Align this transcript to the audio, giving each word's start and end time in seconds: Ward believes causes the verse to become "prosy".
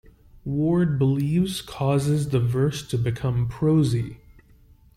Ward 0.45 0.97
believes 0.97 1.61
causes 1.61 2.29
the 2.29 2.39
verse 2.39 2.81
to 2.87 2.97
become 2.97 3.47
"prosy". 3.47 4.17